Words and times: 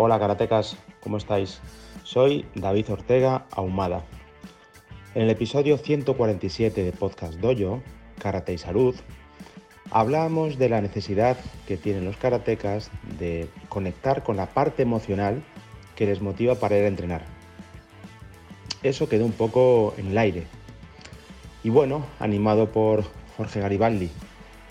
Hola 0.00 0.20
karatecas, 0.20 0.76
¿cómo 1.00 1.16
estáis? 1.16 1.58
Soy 2.04 2.46
David 2.54 2.88
Ortega 2.92 3.46
Ahumada. 3.50 4.04
En 5.16 5.22
el 5.22 5.30
episodio 5.30 5.76
147 5.76 6.84
de 6.84 6.92
Podcast 6.92 7.34
Dojo, 7.40 7.82
Karate 8.20 8.52
y 8.52 8.58
Salud, 8.58 8.94
hablamos 9.90 10.56
de 10.56 10.68
la 10.68 10.80
necesidad 10.80 11.36
que 11.66 11.76
tienen 11.76 12.04
los 12.04 12.16
karatecas 12.16 12.92
de 13.18 13.48
conectar 13.68 14.22
con 14.22 14.36
la 14.36 14.46
parte 14.46 14.84
emocional 14.84 15.42
que 15.96 16.06
les 16.06 16.22
motiva 16.22 16.54
para 16.54 16.78
ir 16.78 16.84
a 16.84 16.88
entrenar. 16.88 17.24
Eso 18.84 19.08
quedó 19.08 19.24
un 19.24 19.32
poco 19.32 19.94
en 19.98 20.12
el 20.12 20.18
aire. 20.18 20.46
Y 21.64 21.70
bueno, 21.70 22.06
animado 22.20 22.70
por 22.70 23.02
Jorge 23.36 23.58
Garibaldi 23.58 24.12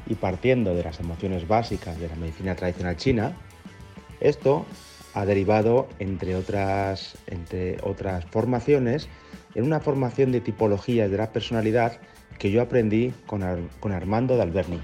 y 0.06 0.16
partiendo 0.16 0.74
de 0.74 0.84
las 0.84 1.02
emociones 1.02 1.50
básicas 1.50 2.00
de 2.00 2.08
la 2.08 2.16
medicina 2.16 2.56
tradicional 2.56 2.96
china, 2.96 3.36
esto 4.22 4.66
ha 5.18 5.26
derivado, 5.26 5.88
entre 5.98 6.36
otras, 6.36 7.18
entre 7.26 7.78
otras 7.82 8.24
formaciones, 8.26 9.10
en 9.56 9.64
una 9.64 9.80
formación 9.80 10.32
de 10.32 10.42
tipologías 10.42 11.10
de 11.10 11.18
la 11.18 11.32
personalidad 11.32 12.00
que 12.38 12.52
yo 12.52 12.62
aprendí 12.62 13.12
con, 13.26 13.42
con 13.80 13.94
Armando 13.94 14.38
Dalberni 14.38 14.80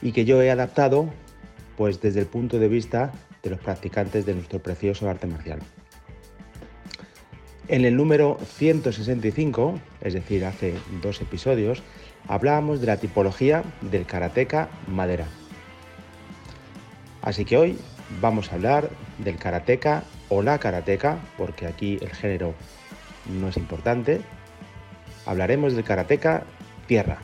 y 0.00 0.12
que 0.12 0.24
yo 0.24 0.40
he 0.40 0.50
adaptado 0.50 1.10
pues 1.76 2.00
desde 2.00 2.20
el 2.20 2.26
punto 2.26 2.58
de 2.58 2.68
vista 2.68 3.12
de 3.42 3.50
los 3.50 3.60
practicantes 3.60 4.24
de 4.24 4.32
nuestro 4.32 4.60
precioso 4.60 5.10
arte 5.10 5.26
marcial. 5.26 5.58
En 7.68 7.84
el 7.84 7.96
número 7.96 8.38
165, 8.56 9.80
es 10.00 10.14
decir, 10.14 10.46
hace 10.46 10.76
dos 11.02 11.20
episodios, 11.20 11.82
hablábamos 12.26 12.80
de 12.80 12.86
la 12.86 12.96
tipología 12.96 13.64
del 13.82 14.06
karateka 14.06 14.70
madera. 14.86 15.26
Así 17.20 17.44
que 17.44 17.58
hoy 17.58 17.78
vamos 18.20 18.50
a 18.50 18.56
hablar 18.56 18.90
del 19.18 19.36
karateka 19.36 20.04
o 20.28 20.42
la 20.42 20.58
karateka, 20.58 21.18
porque 21.36 21.66
aquí 21.66 21.98
el 22.00 22.10
género 22.10 22.54
no 23.26 23.48
es 23.48 23.56
importante. 23.56 24.20
Hablaremos 25.26 25.74
del 25.74 25.84
karateka 25.84 26.44
tierra. 26.86 27.18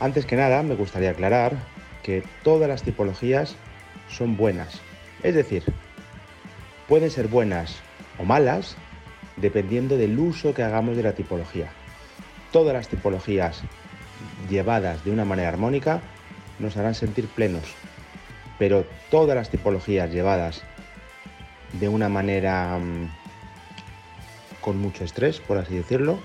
Antes 0.00 0.26
que 0.26 0.36
nada, 0.36 0.62
me 0.62 0.74
gustaría 0.74 1.10
aclarar 1.10 1.56
que 2.02 2.24
todas 2.42 2.68
las 2.68 2.82
tipologías 2.82 3.56
son 4.08 4.36
buenas. 4.36 4.80
Es 5.22 5.34
decir, 5.34 5.64
pueden 6.88 7.10
ser 7.10 7.28
buenas 7.28 7.76
o 8.18 8.24
malas 8.24 8.76
dependiendo 9.36 9.96
del 9.96 10.18
uso 10.18 10.54
que 10.54 10.62
hagamos 10.62 10.96
de 10.96 11.04
la 11.04 11.12
tipología. 11.12 11.70
Todas 12.50 12.74
las 12.74 12.88
tipologías 12.88 13.62
llevadas 14.50 15.04
de 15.04 15.10
una 15.10 15.24
manera 15.24 15.48
armónica 15.48 16.00
nos 16.58 16.76
harán 16.76 16.94
sentir 16.94 17.28
plenos, 17.28 17.74
pero 18.58 18.86
todas 19.10 19.36
las 19.36 19.50
tipologías 19.50 20.10
llevadas 20.10 20.62
de 21.72 21.88
una 21.88 22.08
manera 22.08 22.78
mm, 22.78 23.10
con 24.60 24.78
mucho 24.78 25.04
estrés, 25.04 25.40
por 25.40 25.58
así 25.58 25.74
decirlo, 25.74 26.18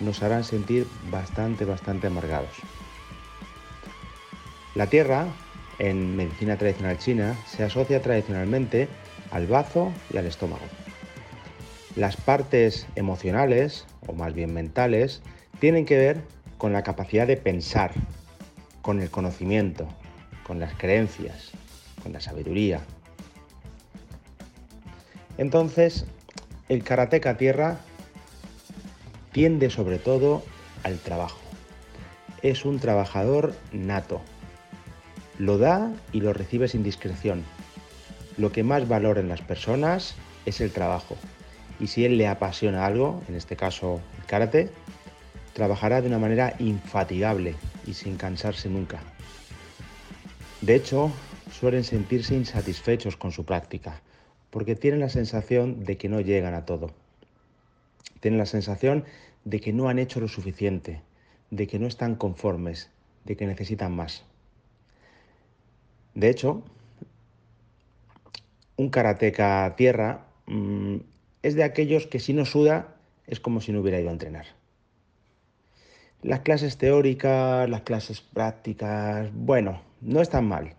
nos 0.00 0.22
harán 0.22 0.44
sentir 0.44 0.86
bastante, 1.10 1.64
bastante 1.64 2.06
amargados. 2.06 2.56
La 4.74 4.86
tierra, 4.86 5.26
en 5.78 6.16
medicina 6.16 6.56
tradicional 6.56 6.98
china, 6.98 7.36
se 7.46 7.62
asocia 7.62 8.00
tradicionalmente 8.00 8.88
al 9.30 9.46
bazo 9.46 9.92
y 10.12 10.16
al 10.16 10.26
estómago. 10.26 10.64
Las 11.94 12.16
partes 12.16 12.86
emocionales, 12.94 13.86
o 14.06 14.14
más 14.14 14.32
bien 14.32 14.54
mentales, 14.54 15.20
tienen 15.58 15.84
que 15.84 15.98
ver 15.98 16.22
con 16.56 16.72
la 16.72 16.82
capacidad 16.82 17.26
de 17.26 17.36
pensar, 17.36 17.92
con 18.82 19.00
el 19.00 19.10
conocimiento, 19.10 19.88
con 20.46 20.60
las 20.60 20.74
creencias, 20.74 21.52
con 22.02 22.12
la 22.12 22.20
sabiduría. 22.20 22.80
Entonces, 25.38 26.04
el 26.68 26.84
karateka 26.84 27.36
tierra 27.36 27.78
tiende 29.32 29.70
sobre 29.70 29.98
todo 29.98 30.42
al 30.82 30.98
trabajo. 30.98 31.40
Es 32.42 32.64
un 32.64 32.78
trabajador 32.78 33.54
nato. 33.72 34.20
Lo 35.38 35.58
da 35.58 35.90
y 36.12 36.20
lo 36.20 36.32
recibe 36.32 36.68
sin 36.68 36.82
discreción. 36.82 37.44
Lo 38.36 38.52
que 38.52 38.62
más 38.62 38.88
valora 38.88 39.20
en 39.20 39.28
las 39.28 39.40
personas 39.40 40.16
es 40.44 40.60
el 40.60 40.72
trabajo 40.72 41.16
y 41.82 41.88
si 41.88 42.04
él 42.04 42.16
le 42.16 42.28
apasiona 42.28 42.86
algo, 42.86 43.22
en 43.28 43.34
este 43.34 43.56
caso 43.56 44.00
el 44.18 44.24
karate, 44.26 44.70
trabajará 45.52 46.00
de 46.00 46.06
una 46.06 46.18
manera 46.20 46.54
infatigable 46.60 47.56
y 47.86 47.94
sin 47.94 48.16
cansarse 48.16 48.68
nunca. 48.68 49.02
De 50.60 50.74
hecho, 50.74 51.12
suelen 51.50 51.84
sentirse 51.84 52.34
insatisfechos 52.34 53.16
con 53.16 53.32
su 53.32 53.44
práctica, 53.44 54.00
porque 54.50 54.76
tienen 54.76 55.00
la 55.00 55.08
sensación 55.08 55.84
de 55.84 55.96
que 55.96 56.08
no 56.08 56.20
llegan 56.20 56.54
a 56.54 56.64
todo. 56.64 56.90
Tienen 58.20 58.38
la 58.38 58.46
sensación 58.46 59.04
de 59.44 59.60
que 59.60 59.72
no 59.72 59.88
han 59.88 59.98
hecho 59.98 60.20
lo 60.20 60.28
suficiente, 60.28 61.02
de 61.50 61.66
que 61.66 61.78
no 61.78 61.86
están 61.86 62.14
conformes, 62.14 62.90
de 63.24 63.36
que 63.36 63.46
necesitan 63.46 63.94
más. 63.94 64.24
De 66.14 66.28
hecho, 66.28 66.62
un 68.76 68.90
karateca 68.90 69.74
tierra 69.76 70.26
mm, 70.46 70.96
es 71.42 71.54
de 71.54 71.64
aquellos 71.64 72.06
que 72.06 72.20
si 72.20 72.32
no 72.32 72.44
suda 72.44 72.96
es 73.26 73.40
como 73.40 73.60
si 73.60 73.72
no 73.72 73.80
hubiera 73.80 74.00
ido 74.00 74.10
a 74.10 74.12
entrenar. 74.12 74.46
Las 76.22 76.40
clases 76.40 76.78
teóricas, 76.78 77.68
las 77.68 77.82
clases 77.82 78.20
prácticas, 78.20 79.28
bueno, 79.34 79.82
no 80.00 80.20
están 80.20 80.46
mal, 80.46 80.76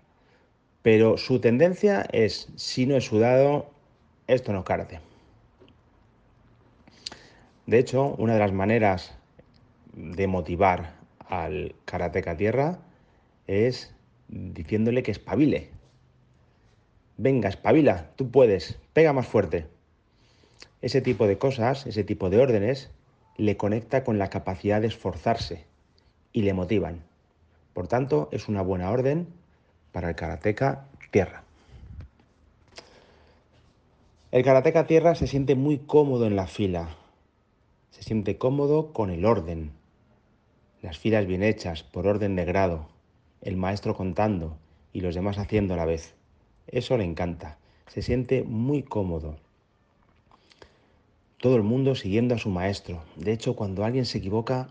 pero 0.81 1.17
su 1.17 1.39
tendencia 1.41 2.05
es, 2.13 2.47
si 2.55 2.85
no 2.85 2.95
he 2.95 3.01
sudado, 3.01 3.69
esto 4.27 4.53
no 4.53 4.63
karate. 4.63 5.01
De 7.65 7.77
hecho, 7.77 8.15
una 8.17 8.33
de 8.33 8.39
las 8.39 8.53
maneras 8.53 9.17
de 9.91 10.27
motivar 10.27 10.95
al 11.27 11.75
karateca 11.83 12.37
tierra 12.37 12.79
es 13.45 13.93
diciéndole 14.29 15.03
que 15.03 15.11
espabile. 15.11 15.71
Venga, 17.17 17.49
espabila, 17.49 18.11
tú 18.15 18.31
puedes, 18.31 18.79
pega 18.93 19.11
más 19.11 19.27
fuerte. 19.27 19.67
Ese 20.81 21.01
tipo 21.01 21.27
de 21.27 21.37
cosas, 21.37 21.85
ese 21.85 22.05
tipo 22.05 22.29
de 22.29 22.39
órdenes, 22.39 22.91
le 23.37 23.57
conecta 23.57 24.03
con 24.03 24.19
la 24.19 24.29
capacidad 24.29 24.81
de 24.81 24.87
esforzarse 24.87 25.65
y 26.31 26.43
le 26.43 26.53
motivan. 26.53 27.03
Por 27.73 27.87
tanto, 27.87 28.29
es 28.31 28.47
una 28.47 28.61
buena 28.61 28.91
orden 28.91 29.27
para 29.91 30.09
el 30.09 30.15
karateca 30.15 30.85
tierra. 31.11 31.43
El 34.31 34.43
karateca 34.43 34.87
tierra 34.87 35.15
se 35.15 35.27
siente 35.27 35.55
muy 35.55 35.77
cómodo 35.79 36.25
en 36.25 36.35
la 36.35 36.47
fila, 36.47 36.89
se 37.91 38.03
siente 38.03 38.37
cómodo 38.37 38.91
con 38.91 39.11
el 39.11 39.25
orden, 39.25 39.71
las 40.81 40.97
filas 40.97 41.27
bien 41.27 41.43
hechas, 41.43 41.83
por 41.83 42.07
orden 42.07 42.35
de 42.35 42.45
grado, 42.45 42.87
el 43.41 43.57
maestro 43.57 43.95
contando 43.95 44.57
y 44.91 45.01
los 45.01 45.15
demás 45.15 45.37
haciendo 45.37 45.75
a 45.75 45.77
la 45.77 45.85
vez. 45.85 46.15
Eso 46.67 46.97
le 46.97 47.03
encanta, 47.03 47.57
se 47.87 48.01
siente 48.01 48.43
muy 48.43 48.81
cómodo 48.81 49.37
todo 51.43 51.57
el 51.57 51.63
mundo 51.63 51.93
siguiendo 51.93 52.35
a 52.35 52.37
su 52.37 52.49
maestro. 52.49 53.03
De 53.17 53.33
hecho, 53.33 53.53
cuando 53.53 53.83
alguien 53.83 54.05
se 54.05 54.19
equivoca 54.19 54.69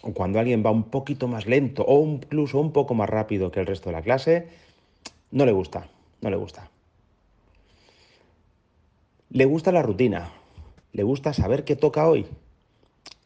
o 0.00 0.14
cuando 0.14 0.38
alguien 0.38 0.64
va 0.64 0.70
un 0.70 0.84
poquito 0.84 1.28
más 1.28 1.44
lento 1.44 1.84
o 1.86 2.02
incluso 2.06 2.58
un 2.58 2.72
poco 2.72 2.94
más 2.94 3.10
rápido 3.10 3.50
que 3.50 3.60
el 3.60 3.66
resto 3.66 3.90
de 3.90 3.96
la 3.96 4.00
clase, 4.00 4.48
no 5.30 5.44
le 5.44 5.52
gusta, 5.52 5.90
no 6.22 6.30
le 6.30 6.36
gusta. 6.36 6.70
Le 9.28 9.44
gusta 9.44 9.72
la 9.72 9.82
rutina, 9.82 10.32
le 10.94 11.02
gusta 11.02 11.34
saber 11.34 11.64
qué 11.64 11.76
toca 11.76 12.08
hoy, 12.08 12.24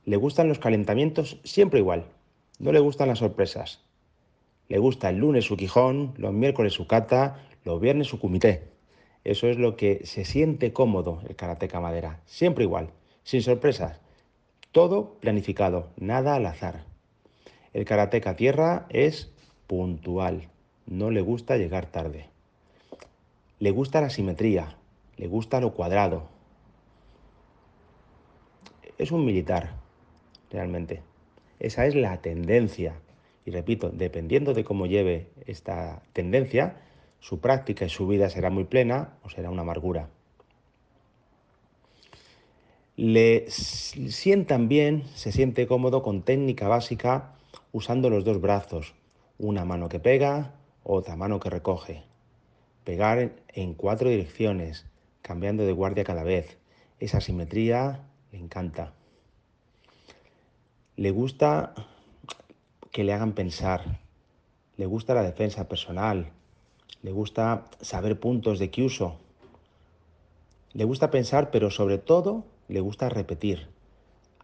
le 0.04 0.16
gustan 0.16 0.48
los 0.48 0.58
calentamientos 0.58 1.38
siempre 1.44 1.78
igual, 1.78 2.06
no 2.58 2.72
le 2.72 2.80
gustan 2.80 3.06
las 3.06 3.20
sorpresas. 3.20 3.84
Le 4.68 4.78
gusta 4.78 5.10
el 5.10 5.18
lunes 5.18 5.44
su 5.44 5.56
quijón, 5.56 6.12
los 6.16 6.32
miércoles 6.32 6.72
su 6.72 6.88
kata, 6.88 7.38
los 7.64 7.80
viernes 7.80 8.08
su 8.08 8.18
kumité. 8.18 8.77
Eso 9.24 9.48
es 9.48 9.58
lo 9.58 9.76
que 9.76 10.04
se 10.04 10.24
siente 10.24 10.72
cómodo 10.72 11.22
el 11.28 11.36
karateca 11.36 11.80
madera. 11.80 12.20
Siempre 12.26 12.64
igual, 12.64 12.90
sin 13.24 13.42
sorpresas. 13.42 14.00
Todo 14.72 15.14
planificado, 15.20 15.88
nada 15.96 16.34
al 16.34 16.46
azar. 16.46 16.84
El 17.72 17.84
karateca 17.84 18.36
tierra 18.36 18.86
es 18.88 19.30
puntual. 19.66 20.48
No 20.86 21.10
le 21.10 21.20
gusta 21.20 21.56
llegar 21.56 21.86
tarde. 21.86 22.28
Le 23.58 23.70
gusta 23.70 24.00
la 24.00 24.10
simetría, 24.10 24.76
le 25.16 25.26
gusta 25.26 25.60
lo 25.60 25.74
cuadrado. 25.74 26.28
Es 28.98 29.12
un 29.12 29.24
militar, 29.24 29.74
realmente. 30.50 31.02
Esa 31.60 31.86
es 31.86 31.94
la 31.94 32.20
tendencia. 32.20 32.94
Y 33.44 33.50
repito, 33.50 33.90
dependiendo 33.90 34.54
de 34.54 34.64
cómo 34.64 34.86
lleve 34.86 35.28
esta 35.46 36.02
tendencia, 36.12 36.76
su 37.20 37.40
práctica 37.40 37.84
y 37.84 37.88
su 37.88 38.06
vida 38.06 38.30
será 38.30 38.50
muy 38.50 38.64
plena 38.64 39.16
o 39.22 39.30
será 39.30 39.50
una 39.50 39.62
amargura. 39.62 40.08
Le 42.96 43.48
sientan 43.50 44.68
bien, 44.68 45.04
se 45.14 45.30
siente 45.30 45.66
cómodo 45.66 46.02
con 46.02 46.22
técnica 46.22 46.66
básica 46.68 47.34
usando 47.70 48.10
los 48.10 48.24
dos 48.24 48.40
brazos, 48.40 48.94
una 49.38 49.64
mano 49.64 49.88
que 49.88 50.00
pega, 50.00 50.54
otra 50.82 51.14
mano 51.16 51.38
que 51.38 51.50
recoge, 51.50 52.02
pegar 52.84 53.36
en 53.48 53.74
cuatro 53.74 54.08
direcciones, 54.08 54.86
cambiando 55.22 55.64
de 55.64 55.72
guardia 55.72 56.04
cada 56.04 56.24
vez. 56.24 56.58
Esa 56.98 57.20
simetría 57.20 58.00
le 58.32 58.38
encanta. 58.38 58.94
Le 60.96 61.10
gusta 61.12 61.74
que 62.90 63.04
le 63.04 63.12
hagan 63.12 63.32
pensar, 63.32 64.00
le 64.76 64.86
gusta 64.86 65.14
la 65.14 65.22
defensa 65.22 65.68
personal, 65.68 66.32
le 67.02 67.12
gusta 67.12 67.64
saber 67.80 68.18
puntos 68.18 68.58
de 68.58 68.70
uso, 68.78 69.16
le 70.72 70.84
gusta 70.84 71.10
pensar, 71.10 71.50
pero 71.50 71.70
sobre 71.70 71.98
todo 71.98 72.44
le 72.68 72.80
gusta 72.80 73.08
repetir, 73.08 73.68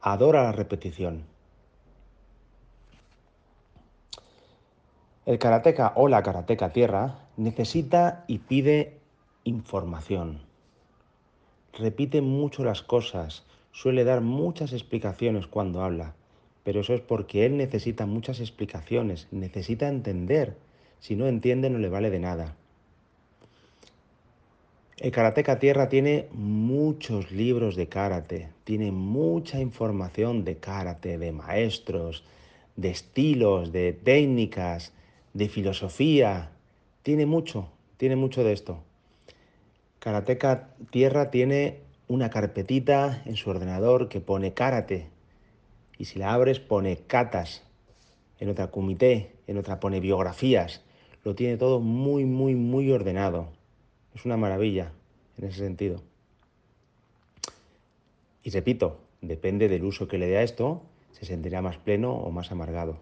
adora 0.01 0.43
la 0.43 0.53
repetición. 0.53 1.25
El 5.27 5.39
karateca 5.39 5.93
o 5.97 6.09
la 6.09 6.23
karateca 6.23 6.73
tierra 6.73 7.19
necesita 7.37 8.25
y 8.27 8.39
pide 8.39 8.99
información. 9.45 10.41
Repite 11.73 12.21
mucho 12.21 12.63
las 12.63 12.83
cosas, 12.83 13.45
suele 13.73 14.05
dar 14.05 14.21
muchas 14.21 14.73
explicaciones 14.73 15.47
cuando 15.47 15.83
habla, 15.83 16.15
pero 16.63 16.81
eso 16.81 16.95
es 16.95 17.01
porque 17.01 17.47
él 17.47 17.57
necesita 17.57 18.07
muchas 18.07 18.41
explicaciones, 18.41 19.29
necesita 19.31 19.89
entender. 19.89 20.57
Si 21.05 21.17
no 21.17 21.27
entiende 21.27 21.69
no 21.69 21.79
le 21.79 21.91
vale 21.91 22.09
de 22.09 22.19
nada. 22.19 22.57
El 24.97 25.11
Karateka 25.11 25.59
Tierra 25.59 25.91
tiene 25.91 26.29
muchos 26.33 27.31
libros 27.31 27.77
de 27.77 27.89
karate, 27.91 28.49
tiene 28.65 28.91
mucha 28.91 29.61
información 29.61 30.45
de 30.47 30.57
karate, 30.57 31.19
de 31.19 31.31
maestros, 31.31 32.25
de 32.77 32.89
estilos, 32.89 33.71
de 33.71 33.93
técnicas, 33.93 34.95
de 35.35 35.51
filosofía. 35.51 36.53
Tiene 37.03 37.27
mucho, 37.27 37.69
tiene 37.99 38.17
mucho 38.17 38.43
de 38.43 38.55
esto. 38.55 38.79
Karateka 39.99 40.71
Tierra 40.89 41.31
tiene 41.31 41.81
una 42.09 42.31
carpetita 42.31 43.23
en 43.27 43.37
su 43.37 43.51
ordenador 43.51 44.09
que 44.09 44.23
pone 44.23 44.55
karate. 44.55 45.11
Y 45.99 46.07
si 46.07 46.19
la 46.19 46.33
abres 46.33 46.61
pone 46.61 46.97
katas. 46.97 47.63
En 48.41 48.49
otra 48.49 48.71
comité, 48.71 49.33
en 49.47 49.59
otra 49.59 49.81
pone 49.81 50.01
biografías. 50.01 50.81
Lo 51.25 51.35
tiene 51.35 51.57
todo 51.57 51.81
muy, 51.81 52.25
muy, 52.25 52.55
muy 52.55 52.93
ordenado. 52.93 53.49
Es 54.15 54.25
una 54.25 54.37
maravilla 54.37 54.93
en 55.39 55.49
ese 55.49 55.59
sentido. 55.59 56.03
Y 58.43 58.51
repito, 58.51 58.99
depende 59.23 59.69
del 59.69 59.85
uso 59.85 60.07
que 60.07 60.19
le 60.19 60.27
dé 60.27 60.37
a 60.37 60.43
esto, 60.43 60.83
se 61.13 61.25
sentirá 61.25 61.63
más 61.63 61.79
pleno 61.79 62.13
o 62.13 62.31
más 62.31 62.53
amargado 62.53 62.99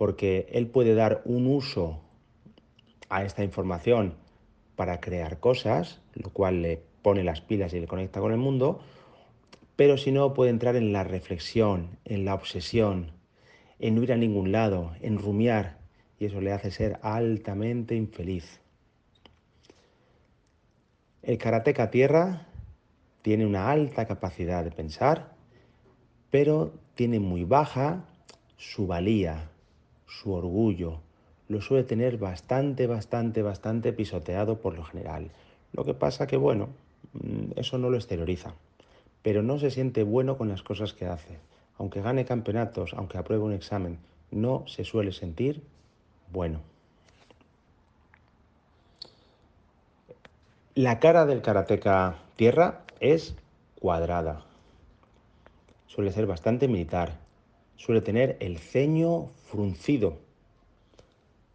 porque 0.00 0.46
él 0.52 0.66
puede 0.66 0.94
dar 0.94 1.20
un 1.26 1.46
uso 1.46 2.00
a 3.10 3.22
esta 3.22 3.44
información 3.44 4.14
para 4.74 4.98
crear 4.98 5.40
cosas, 5.40 6.00
lo 6.14 6.30
cual 6.30 6.62
le 6.62 6.80
pone 7.02 7.22
las 7.22 7.42
pilas 7.42 7.74
y 7.74 7.80
le 7.80 7.86
conecta 7.86 8.18
con 8.18 8.32
el 8.32 8.38
mundo, 8.38 8.80
pero 9.76 9.98
si 9.98 10.10
no 10.10 10.32
puede 10.32 10.52
entrar 10.52 10.74
en 10.76 10.94
la 10.94 11.04
reflexión, 11.04 11.98
en 12.06 12.24
la 12.24 12.32
obsesión, 12.32 13.10
en 13.78 13.94
no 13.94 14.02
ir 14.02 14.14
a 14.14 14.16
ningún 14.16 14.52
lado, 14.52 14.92
en 15.02 15.18
rumiar, 15.18 15.79
y 16.20 16.26
eso 16.26 16.40
le 16.40 16.52
hace 16.52 16.70
ser 16.70 17.00
altamente 17.02 17.96
infeliz. 17.96 18.60
El 21.22 21.38
karateca 21.38 21.90
tierra 21.90 22.46
tiene 23.22 23.46
una 23.46 23.70
alta 23.70 24.06
capacidad 24.06 24.62
de 24.62 24.70
pensar, 24.70 25.32
pero 26.30 26.72
tiene 26.94 27.18
muy 27.20 27.44
baja 27.44 28.04
su 28.58 28.86
valía, 28.86 29.50
su 30.06 30.32
orgullo, 30.32 31.00
lo 31.48 31.62
suele 31.62 31.84
tener 31.84 32.18
bastante, 32.18 32.86
bastante, 32.86 33.42
bastante 33.42 33.92
pisoteado 33.94 34.60
por 34.60 34.76
lo 34.76 34.84
general. 34.84 35.30
Lo 35.72 35.86
que 35.86 35.94
pasa 35.94 36.26
que, 36.26 36.36
bueno, 36.36 36.68
mm, 37.14 37.52
eso 37.56 37.78
no 37.78 37.88
lo 37.88 37.96
exterioriza, 37.96 38.54
pero 39.22 39.42
no 39.42 39.58
se 39.58 39.70
siente 39.70 40.02
bueno 40.02 40.36
con 40.36 40.50
las 40.50 40.62
cosas 40.62 40.92
que 40.92 41.06
hace. 41.06 41.38
Aunque 41.78 42.02
gane 42.02 42.26
campeonatos, 42.26 42.92
aunque 42.92 43.16
apruebe 43.16 43.42
un 43.42 43.54
examen, 43.54 43.98
no 44.30 44.64
se 44.66 44.84
suele 44.84 45.12
sentir 45.12 45.62
bueno. 46.32 46.60
La 50.74 51.00
cara 51.00 51.26
del 51.26 51.42
karateca 51.42 52.18
tierra 52.36 52.82
es 53.00 53.34
cuadrada. 53.80 54.44
Suele 55.86 56.12
ser 56.12 56.26
bastante 56.26 56.68
militar, 56.68 57.18
suele 57.76 58.00
tener 58.00 58.36
el 58.40 58.58
ceño 58.58 59.26
fruncido. 59.50 60.18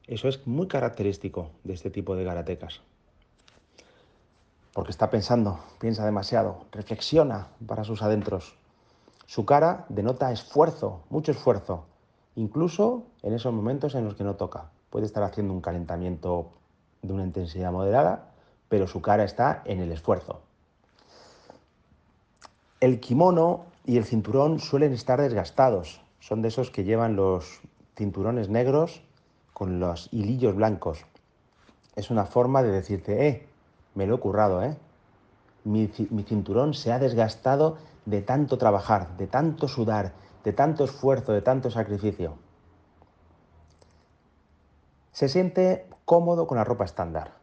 Eso 0.08 0.28
es 0.28 0.46
muy 0.46 0.68
característico 0.68 1.50
de 1.64 1.74
este 1.74 1.90
tipo 1.90 2.16
de 2.16 2.26
karatecas. 2.26 2.82
Porque 4.74 4.92
está 4.92 5.10
pensando, 5.10 5.60
piensa 5.80 6.06
demasiado, 6.06 6.66
reflexiona 6.72 7.48
para 7.66 7.86
sus 7.86 8.02
adentros. 8.02 8.56
Su 9.26 9.46
cara 9.46 9.86
denota 9.88 10.32
esfuerzo, 10.32 11.02
mucho 11.10 11.32
esfuerzo, 11.32 11.86
incluso 12.36 13.04
en 13.24 13.34
esos 13.34 13.54
momentos 13.54 13.96
en 13.96 14.06
los 14.06 14.16
que 14.16 14.24
no 14.24 14.36
toca. 14.36 14.70
Puede 14.90 15.06
estar 15.06 15.24
haciendo 15.24 15.54
un 15.54 15.62
calentamiento 15.62 16.52
de 17.02 17.14
una 17.14 17.24
intensidad 17.24 17.72
moderada, 17.72 18.32
pero 18.70 18.88
su 18.88 19.02
cara 19.02 19.24
está 19.24 19.62
en 19.66 19.80
el 19.80 19.92
esfuerzo. 19.92 20.42
El 22.80 23.00
kimono 23.00 23.66
y 23.86 23.98
el 23.98 24.06
cinturón 24.06 24.60
suelen 24.60 24.94
estar 24.94 25.22
desgastados, 25.22 26.02
son 26.20 26.42
de 26.42 26.50
esos 26.50 26.72
que 26.72 26.84
llevan 26.84 27.16
los 27.16 27.62
cinturones 27.96 28.50
negros 28.50 29.02
con 29.54 29.80
los 29.80 30.10
hilillos 30.12 30.56
blancos. 30.56 31.06
Es 31.96 32.10
una 32.10 32.26
forma 32.26 32.62
de 32.64 32.72
decirte, 32.72 33.28
eh, 33.28 33.48
me 33.94 34.06
lo 34.06 34.16
he 34.16 34.20
currado, 34.20 34.62
eh. 34.64 34.76
Mi, 35.64 35.90
mi 36.10 36.24
cinturón 36.24 36.74
se 36.74 36.92
ha 36.92 37.00
desgastado 37.00 37.78
de 38.06 38.22
tanto 38.22 38.58
trabajar, 38.58 39.16
de 39.18 39.28
tanto 39.28 39.68
sudar, 39.68 40.14
de 40.46 40.54
tanto 40.54 40.86
esfuerzo, 40.86 41.34
de 41.34 41.42
tanto 41.42 41.72
sacrificio. 41.72 42.38
Se 45.12 45.28
siente 45.28 45.88
cómodo 46.06 46.46
con 46.46 46.58
la 46.58 46.64
ropa 46.64 46.86
estándar. 46.86 47.34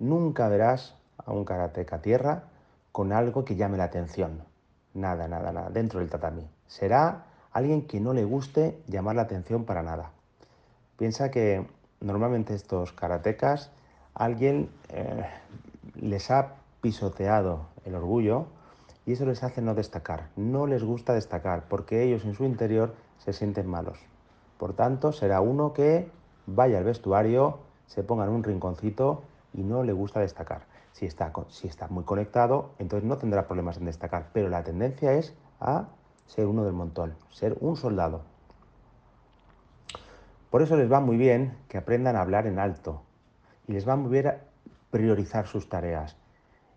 Nunca 0.00 0.48
verás 0.48 0.96
a 1.24 1.32
un 1.32 1.44
karateca 1.44 2.02
tierra 2.02 2.44
con 2.90 3.12
algo 3.12 3.44
que 3.44 3.54
llame 3.54 3.78
la 3.78 3.84
atención. 3.84 4.42
Nada, 4.92 5.28
nada, 5.28 5.52
nada, 5.52 5.70
dentro 5.70 6.00
del 6.00 6.10
tatami. 6.10 6.50
Será 6.66 7.26
alguien 7.52 7.86
que 7.86 8.00
no 8.00 8.12
le 8.12 8.24
guste 8.24 8.82
llamar 8.88 9.14
la 9.14 9.22
atención 9.22 9.64
para 9.64 9.84
nada. 9.84 10.10
Piensa 10.96 11.30
que 11.30 11.64
normalmente 12.00 12.54
estos 12.54 12.92
karatecas, 12.92 13.70
alguien 14.14 14.68
eh, 14.88 15.24
les 15.94 16.30
ha 16.32 16.56
pisoteado 16.80 17.66
el 17.84 17.94
orgullo 17.94 18.46
y 19.08 19.12
eso 19.12 19.24
les 19.24 19.42
hace 19.42 19.62
no 19.62 19.74
destacar. 19.74 20.28
No 20.36 20.66
les 20.66 20.84
gusta 20.84 21.14
destacar 21.14 21.64
porque 21.66 22.02
ellos 22.02 22.26
en 22.26 22.34
su 22.34 22.44
interior 22.44 22.94
se 23.16 23.32
sienten 23.32 23.66
malos. 23.66 23.98
Por 24.58 24.74
tanto, 24.74 25.12
será 25.12 25.40
uno 25.40 25.72
que 25.72 26.10
vaya 26.44 26.76
al 26.76 26.84
vestuario, 26.84 27.60
se 27.86 28.02
ponga 28.02 28.24
en 28.26 28.32
un 28.32 28.44
rinconcito 28.44 29.22
y 29.54 29.62
no 29.62 29.82
le 29.82 29.94
gusta 29.94 30.20
destacar. 30.20 30.66
Si 30.92 31.06
está, 31.06 31.32
si 31.48 31.68
está 31.68 31.88
muy 31.88 32.04
conectado, 32.04 32.72
entonces 32.78 33.08
no 33.08 33.16
tendrá 33.16 33.46
problemas 33.46 33.78
en 33.78 33.86
destacar, 33.86 34.28
pero 34.34 34.50
la 34.50 34.62
tendencia 34.62 35.14
es 35.14 35.34
a 35.58 35.86
ser 36.26 36.46
uno 36.46 36.64
del 36.64 36.74
montón, 36.74 37.14
ser 37.30 37.56
un 37.62 37.76
soldado. 37.76 38.20
Por 40.50 40.60
eso 40.60 40.76
les 40.76 40.92
va 40.92 41.00
muy 41.00 41.16
bien 41.16 41.56
que 41.68 41.78
aprendan 41.78 42.16
a 42.16 42.20
hablar 42.20 42.46
en 42.46 42.58
alto 42.58 43.00
y 43.66 43.72
les 43.72 43.88
va 43.88 43.96
muy 43.96 44.10
bien 44.10 44.34
priorizar 44.90 45.46
sus 45.46 45.70
tareas 45.70 46.14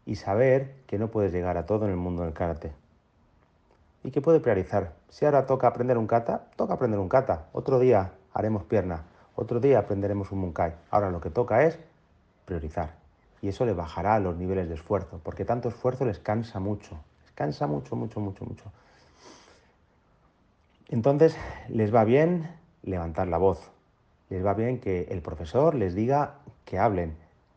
y 0.06 0.16
saber 0.16 0.76
que 0.88 0.98
no 0.98 1.10
puedes 1.10 1.32
llegar 1.32 1.58
a 1.58 1.66
todo 1.66 1.86
en 1.86 1.92
el 1.92 1.98
mundo 1.98 2.24
del 2.24 2.34
karate. 2.34 2.72
Y 4.04 4.12
que 4.12 4.22
puede 4.22 4.40
priorizar. 4.40 4.94
Si 5.10 5.26
ahora 5.26 5.46
toca 5.46 5.68
aprender 5.68 5.98
un 5.98 6.08
kata, 6.08 6.48
toca 6.56 6.74
aprender 6.74 7.00
un 7.00 7.10
kata. 7.10 7.48
Otro 7.54 7.80
día 7.80 8.14
haremos 8.34 8.64
pierna. 8.64 9.04
Otro 9.36 9.60
día 9.60 9.80
aprenderemos 9.80 10.32
un 10.32 10.40
munkai. 10.40 10.74
Ahora 10.90 11.12
lo 11.12 11.22
que 11.22 11.30
toca 11.30 11.64
es 11.64 11.80
priorizar. 12.46 12.96
Y 13.42 13.50
eso 13.50 13.66
le 13.66 13.74
bajará 13.74 14.20
los 14.20 14.38
niveles 14.38 14.68
de 14.68 14.76
esfuerzo, 14.76 15.20
porque 15.24 15.46
tanto 15.46 15.70
esfuerzo 15.70 16.06
les 16.06 16.20
cansa 16.20 16.60
mucho. 16.60 16.98
Les 17.24 17.32
cansa 17.32 17.68
mucho, 17.68 17.96
mucho, 17.96 18.20
mucho, 18.20 18.46
mucho. 18.46 18.66
Entonces 20.90 21.36
les 21.70 21.94
va 21.94 22.04
bien 22.04 22.52
levantar 22.84 23.28
la 23.28 23.38
voz, 23.38 23.72
les 24.30 24.46
va 24.46 24.54
bien 24.54 24.80
que 24.80 25.04
el 25.10 25.22
profesor 25.22 25.74
les 25.74 25.96
diga 25.96 26.36
que 26.66 26.80
hablen, 26.80 27.16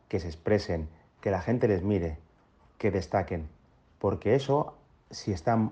que 0.08 0.20
se 0.20 0.28
expresen, 0.28 0.88
que 1.20 1.30
la 1.30 1.40
gente 1.40 1.66
les 1.66 1.82
mire, 1.82 2.18
que 2.84 2.90
destaquen, 2.90 3.48
porque 3.98 4.34
eso, 4.34 4.74
si 5.10 5.32
están 5.32 5.70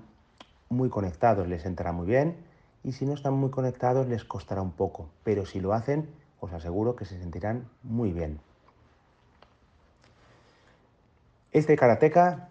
muy 0.71 0.89
conectados, 0.89 1.47
les 1.47 1.67
entrará 1.67 1.93
muy 1.93 2.07
bien, 2.07 2.39
y 2.83 2.93
si 2.93 3.05
no 3.05 3.13
están 3.13 3.35
muy 3.35 3.51
conectados, 3.51 4.09
les 4.09 4.25
costará 4.25 4.63
un 4.63 4.73
poco, 4.73 5.11
pero 5.23 5.45
si 5.45 5.61
lo 5.61 5.75
hacen, 5.75 6.09
os 6.41 6.55
aseguro 6.55 6.97
que 6.97 7.05
se 7.05 7.19
sentirán 7.19 7.69
muy 7.83 8.13
bien. 8.13 8.41
Este 11.51 11.77
karateca, 11.77 12.49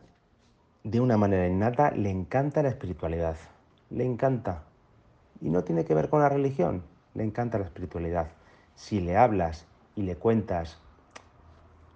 de 0.84 1.00
una 1.00 1.18
manera 1.18 1.48
innata, 1.48 1.90
le 1.90 2.12
encanta 2.12 2.62
la 2.62 2.70
espiritualidad, 2.70 3.38
le 3.90 4.06
encanta, 4.06 4.66
y 5.42 5.50
no 5.50 5.64
tiene 5.64 5.86
que 5.86 5.96
ver 5.96 6.08
con 6.08 6.22
la 6.22 6.30
religión, 6.30 6.84
le 7.16 7.24
encanta 7.24 7.58
la 7.58 7.66
espiritualidad. 7.66 8.28
Si 8.76 9.02
le 9.02 9.18
hablas 9.18 9.66
y 9.96 10.04
le 10.04 10.18
cuentas 10.18 10.78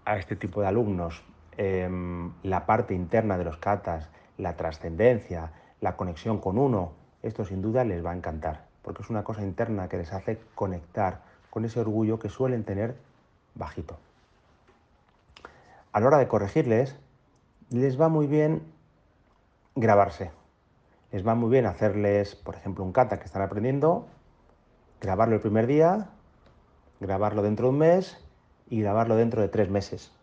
a 0.03 0.17
este 0.17 0.35
tipo 0.35 0.61
de 0.61 0.67
alumnos 0.69 1.23
em, 1.57 2.33
la 2.43 2.65
parte 2.65 2.93
interna 2.93 3.37
de 3.37 3.43
los 3.43 3.57
katas, 3.57 4.09
la 4.37 4.55
trascendencia, 4.55 5.51
la 5.81 5.95
conexión 5.95 6.39
con 6.39 6.57
uno, 6.57 6.91
esto 7.23 7.45
sin 7.45 7.61
duda 7.61 7.83
les 7.83 8.05
va 8.05 8.11
a 8.11 8.15
encantar, 8.15 8.65
porque 8.81 9.01
es 9.01 9.09
una 9.09 9.23
cosa 9.23 9.41
interna 9.41 9.87
que 9.87 9.97
les 9.97 10.13
hace 10.13 10.39
conectar 10.53 11.21
con 11.49 11.65
ese 11.65 11.79
orgullo 11.79 12.19
que 12.19 12.29
suelen 12.29 12.63
tener 12.63 12.95
bajito. 13.55 13.97
A 15.91 15.99
la 15.99 16.07
hora 16.07 16.17
de 16.17 16.27
corregirles, 16.27 16.97
les 17.69 17.99
va 17.99 18.09
muy 18.09 18.27
bien 18.27 18.61
grabarse. 19.75 20.31
Les 21.11 21.25
va 21.25 21.35
muy 21.35 21.49
bien 21.49 21.65
hacerles, 21.65 22.35
por 22.35 22.55
ejemplo, 22.55 22.83
un 22.83 22.91
kata 22.91 23.19
que 23.19 23.25
están 23.25 23.41
aprendiendo, 23.41 24.05
grabarlo 25.01 25.35
el 25.35 25.41
primer 25.41 25.67
día, 25.67 26.09
grabarlo 26.99 27.41
dentro 27.41 27.67
de 27.67 27.73
un 27.73 27.79
mes 27.79 28.17
y 28.69 28.81
grabarlo 28.81 29.15
dentro 29.15 29.41
de 29.41 29.47
tres 29.47 29.69
meses. 29.69 30.14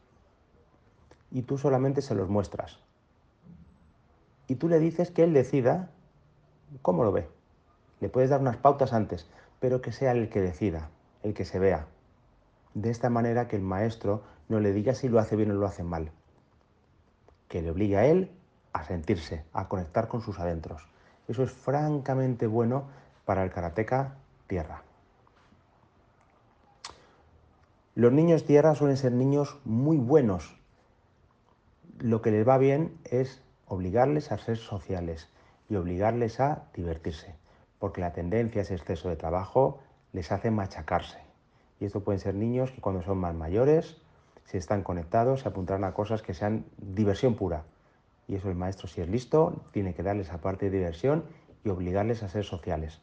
Y 1.32 1.42
tú 1.42 1.58
solamente 1.58 2.02
se 2.02 2.14
los 2.14 2.28
muestras. 2.28 2.78
Y 4.46 4.56
tú 4.56 4.68
le 4.68 4.78
dices 4.78 5.10
que 5.10 5.24
él 5.24 5.32
decida 5.32 5.90
cómo 6.82 7.04
lo 7.04 7.12
ve. 7.12 7.28
Le 8.00 8.08
puedes 8.08 8.30
dar 8.30 8.40
unas 8.40 8.56
pautas 8.56 8.92
antes, 8.92 9.26
pero 9.60 9.80
que 9.80 9.92
sea 9.92 10.12
el 10.12 10.28
que 10.28 10.40
decida, 10.40 10.90
el 11.22 11.34
que 11.34 11.44
se 11.44 11.58
vea. 11.58 11.86
De 12.74 12.90
esta 12.90 13.10
manera 13.10 13.48
que 13.48 13.56
el 13.56 13.62
maestro 13.62 14.22
no 14.48 14.60
le 14.60 14.72
diga 14.72 14.94
si 14.94 15.08
lo 15.08 15.18
hace 15.18 15.36
bien 15.36 15.50
o 15.50 15.54
lo 15.54 15.66
hace 15.66 15.82
mal. 15.82 16.12
Que 17.48 17.62
le 17.62 17.70
obligue 17.70 17.96
a 17.96 18.06
él 18.06 18.30
a 18.72 18.84
sentirse, 18.84 19.44
a 19.52 19.68
conectar 19.68 20.08
con 20.08 20.22
sus 20.22 20.38
adentros. 20.38 20.86
Eso 21.28 21.42
es 21.42 21.52
francamente 21.52 22.46
bueno 22.46 22.84
para 23.24 23.44
el 23.44 23.50
karateca 23.50 24.16
tierra. 24.46 24.82
Los 27.94 28.12
niños 28.12 28.44
tierra 28.44 28.74
suelen 28.74 28.96
ser 28.96 29.12
niños 29.12 29.58
muy 29.64 29.98
buenos. 29.98 30.58
Lo 32.02 32.20
que 32.20 32.32
les 32.32 32.46
va 32.46 32.58
bien 32.58 32.98
es 33.04 33.40
obligarles 33.68 34.32
a 34.32 34.38
ser 34.38 34.56
sociales 34.56 35.28
y 35.68 35.76
obligarles 35.76 36.40
a 36.40 36.64
divertirse, 36.74 37.36
porque 37.78 38.00
la 38.00 38.12
tendencia 38.12 38.60
a 38.60 38.64
ese 38.64 38.74
exceso 38.74 39.08
de 39.08 39.14
trabajo 39.14 39.78
les 40.12 40.32
hace 40.32 40.50
machacarse. 40.50 41.20
Y 41.78 41.84
esto 41.84 42.02
pueden 42.02 42.18
ser 42.18 42.34
niños 42.34 42.72
que 42.72 42.80
cuando 42.80 43.02
son 43.02 43.18
más 43.18 43.36
mayores, 43.36 43.98
si 44.46 44.58
están 44.58 44.82
conectados, 44.82 45.42
se 45.42 45.48
apuntarán 45.48 45.84
a 45.84 45.94
cosas 45.94 46.22
que 46.22 46.34
sean 46.34 46.64
diversión 46.76 47.36
pura. 47.36 47.62
Y 48.26 48.34
eso 48.34 48.48
el 48.48 48.56
maestro, 48.56 48.88
si 48.88 49.00
es 49.00 49.08
listo, 49.08 49.62
tiene 49.70 49.94
que 49.94 50.02
darles 50.02 50.32
aparte 50.32 50.70
de 50.70 50.78
diversión 50.78 51.22
y 51.62 51.68
obligarles 51.68 52.24
a 52.24 52.28
ser 52.28 52.44
sociales. 52.44 53.00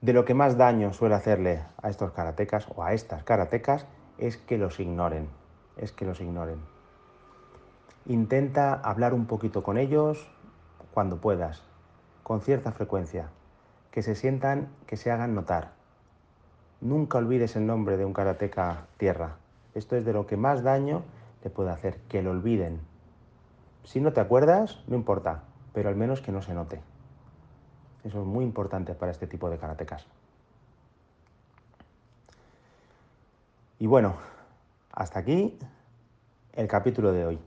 De 0.00 0.12
lo 0.12 0.24
que 0.24 0.34
más 0.34 0.56
daño 0.56 0.92
suele 0.92 1.14
hacerle 1.14 1.62
a 1.80 1.88
estos 1.88 2.10
karatecas 2.10 2.66
o 2.74 2.82
a 2.82 2.94
estas 2.94 3.22
karatecas 3.22 3.86
es 4.18 4.36
que 4.38 4.58
los 4.58 4.80
ignoren, 4.80 5.37
es 5.78 5.92
que 5.92 6.04
los 6.04 6.20
ignoren. 6.20 6.58
Intenta 8.06 8.74
hablar 8.74 9.14
un 9.14 9.26
poquito 9.26 9.62
con 9.62 9.78
ellos 9.78 10.28
cuando 10.92 11.18
puedas, 11.18 11.62
con 12.22 12.40
cierta 12.40 12.72
frecuencia, 12.72 13.30
que 13.90 14.02
se 14.02 14.14
sientan, 14.14 14.68
que 14.86 14.96
se 14.96 15.10
hagan 15.10 15.34
notar. 15.34 15.72
Nunca 16.80 17.18
olvides 17.18 17.56
el 17.56 17.66
nombre 17.66 17.96
de 17.96 18.04
un 18.04 18.12
karateca 18.12 18.86
tierra. 18.96 19.36
Esto 19.74 19.96
es 19.96 20.04
de 20.04 20.12
lo 20.12 20.26
que 20.26 20.36
más 20.36 20.62
daño 20.62 21.02
te 21.42 21.50
puede 21.50 21.70
hacer, 21.70 21.98
que 22.08 22.22
lo 22.22 22.30
olviden. 22.30 22.80
Si 23.84 24.00
no 24.00 24.12
te 24.12 24.20
acuerdas, 24.20 24.82
no 24.86 24.96
importa, 24.96 25.42
pero 25.72 25.88
al 25.88 25.96
menos 25.96 26.20
que 26.20 26.32
no 26.32 26.42
se 26.42 26.54
note. 26.54 26.80
Eso 28.04 28.20
es 28.20 28.26
muy 28.26 28.44
importante 28.44 28.94
para 28.94 29.10
este 29.10 29.26
tipo 29.26 29.50
de 29.50 29.58
karatecas. 29.58 30.06
Y 33.78 33.86
bueno, 33.86 34.16
hasta 34.92 35.20
aquí 35.20 35.58
el 36.54 36.68
capítulo 36.68 37.12
de 37.12 37.26
hoy. 37.26 37.38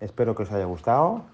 Espero 0.00 0.34
que 0.34 0.44
os 0.44 0.52
haya 0.52 0.64
gustado 0.64 1.24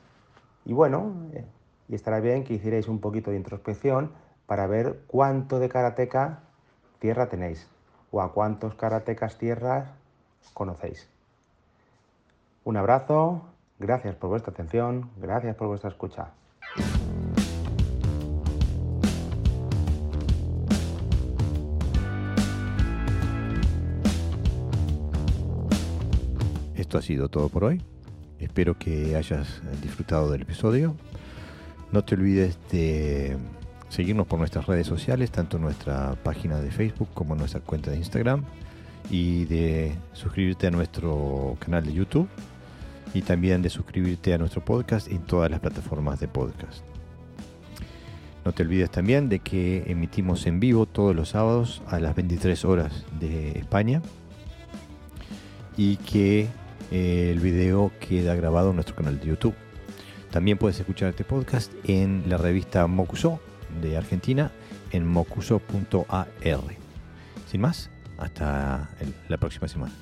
y 0.65 0.73
bueno, 0.73 1.13
eh, 1.33 1.45
y 1.89 1.95
estará 1.95 2.21
bien 2.21 2.45
que 2.45 2.55
hicierais 2.55 2.89
un 2.89 3.01
poquito 3.01 3.31
de 3.31 3.37
introspección 3.37 4.13
para 4.47 4.67
ver 4.67 5.03
cuánto 5.07 5.59
de 5.59 5.69
karateca 5.69 6.41
tierra 6.99 7.29
tenéis 7.29 7.69
o 8.11 8.21
a 8.21 8.33
cuántos 8.33 8.75
karatecas 8.75 9.39
tierras 9.39 9.89
conocéis. 10.55 11.09
Un 12.65 12.77
abrazo, 12.77 13.43
gracias 13.79 14.17
por 14.17 14.31
vuestra 14.31 14.53
atención, 14.53 15.11
gracias 15.19 15.55
por 15.55 15.69
vuestra 15.69 15.91
escucha. 15.91 16.31
Esto 26.87 26.99
ha 26.99 27.03
sido 27.03 27.29
todo 27.29 27.49
por 27.49 27.65
hoy. 27.65 27.83
Espero 28.39 28.79
que 28.79 29.17
hayas 29.17 29.61
disfrutado 29.83 30.31
del 30.31 30.43
episodio. 30.43 30.95
No 31.91 32.05
te 32.05 32.15
olvides 32.15 32.61
de 32.71 33.37
seguirnos 33.89 34.29
por 34.29 34.39
nuestras 34.39 34.69
redes 34.69 34.87
sociales, 34.87 35.33
tanto 35.33 35.59
nuestra 35.59 36.15
página 36.23 36.61
de 36.61 36.71
Facebook 36.71 37.09
como 37.13 37.35
nuestra 37.35 37.59
cuenta 37.59 37.91
de 37.91 37.97
Instagram, 37.97 38.45
y 39.11 39.47
de 39.47 39.97
suscribirte 40.13 40.69
a 40.69 40.71
nuestro 40.71 41.57
canal 41.59 41.85
de 41.85 41.93
YouTube 41.93 42.29
y 43.15 43.23
también 43.23 43.63
de 43.63 43.71
suscribirte 43.71 44.33
a 44.33 44.39
nuestro 44.39 44.65
podcast 44.65 45.09
en 45.09 45.23
todas 45.23 45.51
las 45.51 45.59
plataformas 45.59 46.21
de 46.21 46.29
podcast. 46.29 46.85
No 48.45 48.53
te 48.53 48.63
olvides 48.63 48.93
también 48.93 49.29
de 49.29 49.41
que 49.41 49.83
emitimos 49.89 50.47
en 50.47 50.61
vivo 50.61 50.87
todos 50.87 51.17
los 51.17 51.31
sábados 51.31 51.83
a 51.89 51.99
las 51.99 52.15
23 52.15 52.65
horas 52.65 53.05
de 53.19 53.59
España 53.59 54.03
y 55.77 55.97
que 55.97 56.43
eh, 56.43 56.49
el 56.91 57.41
video 57.41 57.93
queda 58.01 58.35
grabado 58.35 58.71
en 58.71 58.77
nuestro 58.77 58.95
canal 58.95 59.19
de 59.19 59.27
YouTube. 59.27 59.55
También 60.31 60.59
puedes 60.59 60.79
escuchar 60.79 61.11
este 61.11 61.25
podcast 61.25 61.73
en 61.85 62.25
la 62.29 62.37
revista 62.37 62.87
Mocuso 62.87 63.41
de 63.81 63.97
Argentina 63.97 64.51
en 64.93 65.07
mocuso.ar. 65.07 66.29
Sin 67.51 67.61
más, 67.61 67.91
hasta 68.19 68.91
la 69.29 69.37
próxima 69.39 69.69
semana. 69.69 69.93